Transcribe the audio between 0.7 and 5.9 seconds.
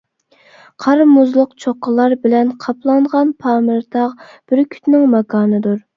قار مۇزلۇق چوققىلار بىلەن قاپلانغان پامىر تاغ بۈركۈتىنىڭ ماكانىدۇر.